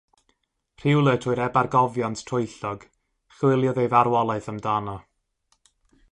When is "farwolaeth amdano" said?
3.95-4.97